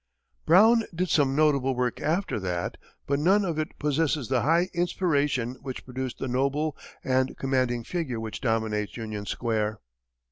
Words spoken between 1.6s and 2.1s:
work